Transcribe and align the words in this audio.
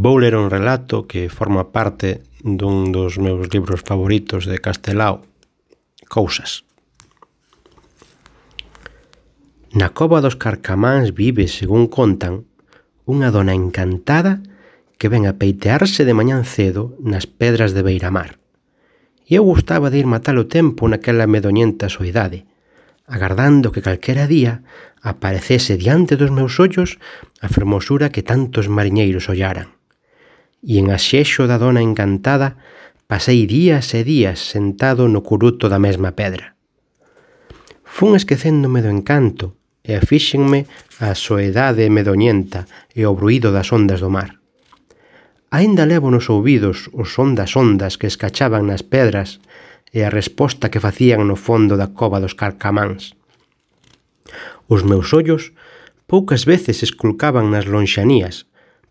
Vou 0.00 0.16
ler 0.16 0.36
un 0.36 0.48
relato 0.48 1.08
que 1.10 1.26
forma 1.26 1.74
parte 1.74 2.22
dun 2.38 2.94
dos 2.94 3.18
meus 3.18 3.50
libros 3.50 3.82
favoritos 3.82 4.46
de 4.46 4.62
Castelao, 4.62 5.26
Cousas. 6.06 6.62
Na 9.74 9.90
cova 9.90 10.22
dos 10.22 10.38
carcamáns 10.38 11.10
vive, 11.10 11.50
según 11.50 11.90
contan, 11.90 12.46
unha 13.10 13.34
dona 13.34 13.58
encantada 13.58 14.38
que 15.02 15.10
ven 15.10 15.26
a 15.26 15.34
peitearse 15.34 16.06
de 16.06 16.14
mañán 16.14 16.46
cedo 16.46 16.94
nas 17.02 17.26
pedras 17.26 17.74
de 17.74 17.82
Beiramar. 17.82 18.38
E 19.26 19.34
eu 19.34 19.42
gustaba 19.42 19.90
de 19.90 19.98
ir 19.98 20.06
matar 20.06 20.38
o 20.38 20.46
tempo 20.46 20.86
naquela 20.86 21.26
medoñenta 21.26 21.90
soidade, 21.90 22.46
agardando 23.02 23.74
que 23.74 23.82
calquera 23.82 24.30
día 24.30 24.62
aparecese 25.02 25.74
diante 25.74 26.14
dos 26.14 26.30
meus 26.30 26.54
ollos 26.62 27.02
a 27.42 27.50
fermosura 27.50 28.14
que 28.14 28.22
tantos 28.22 28.70
mariñeiros 28.70 29.26
ollaran 29.26 29.77
e 30.62 30.78
en 30.78 30.90
axexo 30.90 31.46
da 31.46 31.58
dona 31.58 31.82
encantada 31.82 32.58
pasei 33.08 33.46
días 33.46 33.94
e 33.94 34.04
días 34.04 34.38
sentado 34.52 35.08
no 35.08 35.24
curuto 35.24 35.70
da 35.70 35.80
mesma 35.80 36.12
pedra. 36.12 36.58
Fun 37.84 38.14
esquecéndome 38.14 38.84
do 38.84 38.92
encanto 38.92 39.56
e 39.80 39.96
afíxenme 39.96 40.68
a 41.00 41.16
soedade 41.16 41.88
medoñenta 41.88 42.68
e 42.92 43.08
o 43.08 43.16
bruído 43.16 43.48
das 43.54 43.72
ondas 43.72 44.04
do 44.04 44.10
mar. 44.12 44.38
Ainda 45.48 45.88
levo 45.88 46.12
nos 46.12 46.28
ouvidos 46.28 46.92
os 46.92 47.16
son 47.16 47.32
das 47.32 47.56
ondas 47.56 47.96
que 47.96 48.10
escachaban 48.10 48.68
nas 48.68 48.84
pedras 48.84 49.40
e 49.88 50.04
a 50.04 50.12
resposta 50.12 50.68
que 50.68 50.82
facían 50.82 51.24
no 51.24 51.40
fondo 51.40 51.80
da 51.80 51.88
cova 51.88 52.20
dos 52.20 52.36
carcamáns. 52.36 53.16
Os 54.68 54.84
meus 54.84 55.08
ollos 55.16 55.56
poucas 56.04 56.44
veces 56.44 56.84
esculcaban 56.84 57.48
nas 57.48 57.64
lonxanías 57.64 58.47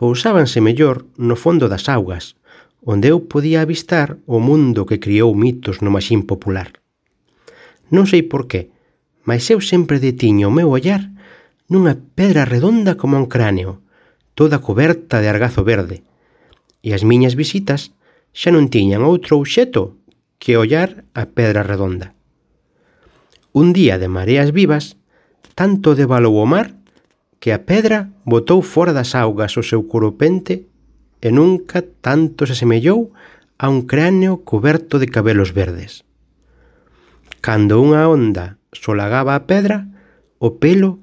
pousábanse 0.00 0.64
mellor 0.64 1.04
no 1.20 1.36
fondo 1.36 1.68
das 1.68 1.84
augas, 1.84 2.40
onde 2.80 3.12
eu 3.12 3.28
podía 3.28 3.60
avistar 3.60 4.16
o 4.24 4.40
mundo 4.40 4.88
que 4.88 4.96
criou 4.96 5.36
mitos 5.36 5.84
no 5.84 5.92
maxín 5.92 6.24
popular. 6.24 6.80
Non 7.92 8.08
sei 8.08 8.24
por 8.24 8.48
qué, 8.48 8.72
mas 9.28 9.44
eu 9.52 9.60
sempre 9.60 10.00
detiño 10.00 10.48
o 10.48 10.56
meu 10.56 10.72
ollar 10.72 11.12
nunha 11.68 12.00
pedra 12.16 12.48
redonda 12.48 12.96
como 12.96 13.20
un 13.20 13.28
cráneo, 13.28 13.84
toda 14.32 14.64
coberta 14.64 15.20
de 15.20 15.28
argazo 15.28 15.68
verde, 15.68 16.00
e 16.80 16.96
as 16.96 17.04
miñas 17.04 17.36
visitas 17.36 17.92
xa 18.32 18.48
non 18.48 18.72
tiñan 18.72 19.04
outro 19.04 19.36
obxeto 19.36 20.00
que 20.40 20.56
ollar 20.56 21.04
a 21.12 21.28
pedra 21.28 21.60
redonda. 21.60 22.16
Un 23.52 23.76
día 23.76 24.00
de 24.00 24.08
mareas 24.08 24.48
vivas, 24.48 24.96
tanto 25.52 25.92
devalou 25.92 26.40
o 26.40 26.48
mar 26.48 26.79
que 27.40 27.56
a 27.56 27.64
pedra 27.64 28.12
botou 28.28 28.60
fóra 28.60 28.92
das 28.92 29.16
augas 29.16 29.56
o 29.56 29.64
seu 29.64 29.88
coropente 29.88 30.68
e 31.24 31.32
nunca 31.32 31.80
tanto 31.80 32.44
se 32.44 32.52
semellou 32.52 33.16
a 33.56 33.72
un 33.72 33.88
cráneo 33.88 34.44
coberto 34.44 35.00
de 35.00 35.08
cabelos 35.08 35.56
verdes. 35.56 36.04
Cando 37.40 37.80
unha 37.80 38.04
onda 38.04 38.60
solagaba 38.76 39.32
a 39.32 39.48
pedra, 39.48 39.88
o 40.36 40.60
pelo 40.60 41.00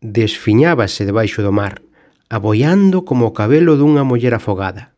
desfiñábase 0.00 1.04
debaixo 1.04 1.44
do 1.44 1.52
mar, 1.52 1.84
aboiando 2.32 3.04
como 3.04 3.28
o 3.28 3.36
cabelo 3.36 3.76
dunha 3.76 4.00
muller 4.00 4.32
afogada. 4.32 4.96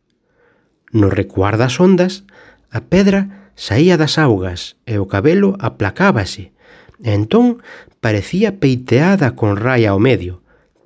No 0.95 1.11
recuar 1.11 1.59
das 1.59 1.75
ondas, 1.83 2.23
a 2.71 2.87
pedra 2.87 3.51
saía 3.59 3.99
das 3.99 4.15
augas 4.15 4.79
e 4.87 4.95
o 4.95 5.11
cabelo 5.11 5.59
aplacábase, 5.59 6.55
e 7.03 7.11
entón 7.11 7.59
parecía 7.99 8.63
peiteada 8.63 9.35
con 9.35 9.59
raia 9.59 9.91
ao 9.91 9.99
medio, 9.99 10.39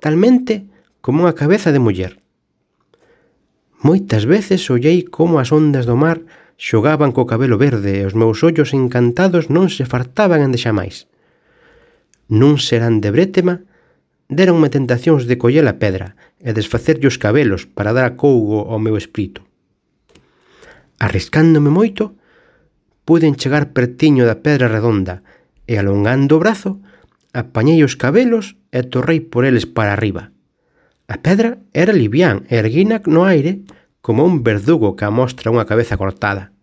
talmente 0.04 0.68
como 1.00 1.24
unha 1.24 1.32
cabeza 1.32 1.72
de 1.72 1.80
muller. 1.80 2.20
Moitas 3.80 4.28
veces 4.28 4.60
ollei 4.68 5.08
como 5.08 5.40
as 5.40 5.48
ondas 5.48 5.88
do 5.88 5.96
mar 5.96 6.20
xogaban 6.60 7.16
co 7.16 7.24
cabelo 7.24 7.56
verde 7.56 8.00
e 8.00 8.04
os 8.04 8.12
meus 8.12 8.44
ollos 8.44 8.76
encantados 8.76 9.48
non 9.48 9.72
se 9.72 9.88
fartaban 9.88 10.44
en 10.44 10.52
deixamais. 10.52 11.08
Nun 12.28 12.60
serán 12.60 13.00
de 13.00 13.08
brétema, 13.16 13.64
deronme 14.28 14.68
tentacións 14.68 15.24
de 15.24 15.40
coller 15.40 15.64
a 15.64 15.80
pedra 15.80 16.20
e 16.36 16.52
desfacerlle 16.52 17.08
os 17.08 17.16
cabelos 17.16 17.64
para 17.64 17.96
dar 17.96 18.12
cougo 18.20 18.68
ao 18.68 18.76
meu 18.76 19.00
espírito. 19.00 19.40
Arriscándome 21.00 21.72
moito, 21.72 22.12
puden 23.08 23.40
chegar 23.40 23.72
pertiño 23.72 24.28
da 24.28 24.36
pedra 24.44 24.68
redonda 24.68 25.24
e 25.64 25.80
alongando 25.80 26.36
o 26.36 26.42
brazo, 26.44 26.80
Apañei 27.34 27.82
os 27.82 27.98
cabelos 27.98 28.54
e 28.70 28.86
torrei 28.86 29.18
por 29.18 29.42
eles 29.42 29.66
para 29.66 29.90
arriba. 29.90 30.30
A 31.10 31.18
pedra 31.18 31.58
era 31.74 31.90
livián 31.90 32.46
e 32.46 32.62
erguina 32.62 33.02
no 33.10 33.26
aire 33.26 33.66
como 33.98 34.22
un 34.22 34.46
verdugo 34.46 34.94
que 34.94 35.02
amostra 35.02 35.50
unha 35.50 35.66
cabeza 35.66 35.98
cortada. 35.98 36.54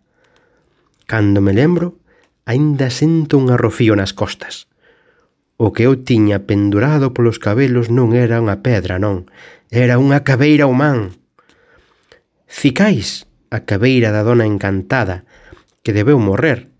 Cando 1.04 1.44
me 1.44 1.52
lembro, 1.52 2.00
aínda 2.48 2.88
sento 2.88 3.36
un 3.36 3.52
arrofío 3.52 3.92
nas 3.92 4.16
costas. 4.16 4.72
O 5.60 5.76
que 5.76 5.84
eu 5.84 6.00
tiña 6.00 6.48
pendurado 6.48 7.12
polos 7.12 7.36
cabelos 7.36 7.92
non 7.92 8.16
era 8.16 8.40
unha 8.40 8.64
pedra, 8.64 8.96
non. 8.96 9.28
Era 9.68 10.00
unha 10.00 10.24
cabeira 10.24 10.64
humán. 10.64 11.12
Cicais, 12.48 13.28
a 13.52 13.68
cabeira 13.68 14.08
da 14.08 14.24
dona 14.24 14.48
encantada, 14.48 15.28
que 15.84 15.92
debeu 15.92 16.16
morrer, 16.16 16.71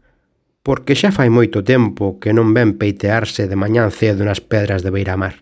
porque 0.62 0.94
xa 0.94 1.10
fai 1.10 1.26
moito 1.26 1.66
tempo 1.66 2.22
que 2.22 2.30
non 2.30 2.54
ven 2.54 2.78
peitearse 2.78 3.50
de 3.50 3.58
mañán 3.58 3.90
cedo 3.90 4.22
nas 4.22 4.38
pedras 4.38 4.86
de 4.86 4.94
Beiramar. 4.94 5.41